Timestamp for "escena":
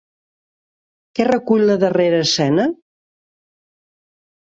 2.29-2.65